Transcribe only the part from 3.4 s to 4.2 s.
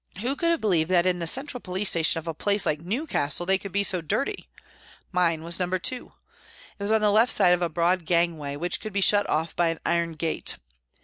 they could be so